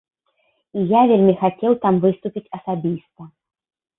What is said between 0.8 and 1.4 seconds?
я вельмі